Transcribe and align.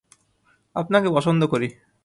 আপনাকে 0.75 1.09
পছন্দ 1.09 1.41
করি। 1.43 1.67